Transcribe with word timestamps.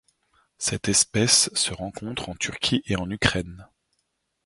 Cette 0.57 0.89
espèce 0.89 1.53
se 1.53 1.75
rencontre 1.75 2.29
en 2.29 2.33
Turquie 2.35 2.81
et 2.87 2.95
en 2.95 3.07
Ukraine. 3.11 3.67